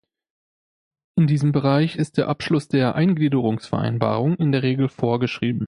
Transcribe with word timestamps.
In 1.15 1.27
diesem 1.27 1.51
Bereich 1.51 1.95
ist 1.95 2.17
der 2.17 2.27
Abschluss 2.27 2.67
der 2.67 2.95
Eingliederungsvereinbarung 2.95 4.35
in 4.37 4.51
der 4.51 4.63
Regel 4.63 4.89
vorgeschrieben. 4.89 5.59